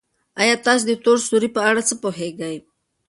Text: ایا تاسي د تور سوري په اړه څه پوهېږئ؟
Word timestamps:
ایا 0.41 0.55
تاسي 0.65 0.85
د 0.87 0.91
تور 1.03 1.17
سوري 1.27 1.49
په 1.55 1.61
اړه 1.69 1.81
څه 1.89 1.93
پوهېږئ؟ 2.03 2.57